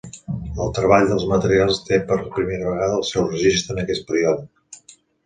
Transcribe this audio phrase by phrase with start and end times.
[0.63, 4.89] El treball dels materials té per primera vegada el seu registre en aquest període.